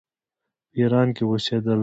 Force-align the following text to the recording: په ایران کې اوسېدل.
په 0.69 0.73
ایران 0.79 1.07
کې 1.15 1.23
اوسېدل. 1.29 1.79